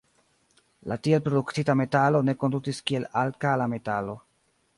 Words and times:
La 0.91 0.95
tiel 1.07 1.21
produktita 1.27 1.75
metalo 1.83 2.23
ne 2.31 2.35
kondutis 2.45 2.81
kiel 2.89 3.07
alkala 3.27 3.71
metalo. 3.77 4.19